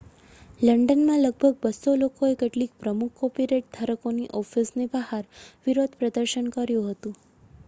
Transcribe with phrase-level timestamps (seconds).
[0.59, 5.31] લંડનમાં લગભગ 200 લોકોએ કેટલીક પ્રમુખ કોપીરાઇટ ધારકોની ઑફિસની બહાર
[5.63, 7.19] વિરોધનું પ્રદર્શન કર્યું હતું